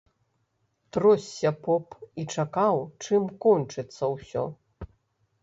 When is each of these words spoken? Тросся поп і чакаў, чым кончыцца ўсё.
Тросся 0.95 1.51
поп 1.67 1.85
і 2.23 2.25
чакаў, 2.39 2.81
чым 3.07 3.23
кончыцца 3.47 4.03
ўсё. 4.17 4.43